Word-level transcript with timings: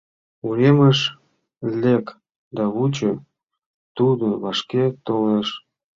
Уремыш 0.47 0.99
лек 1.81 2.05
да 2.55 2.63
вучо: 2.73 3.11
тудо 3.97 4.25
вашке 4.43 4.83
толеш. 5.05 5.49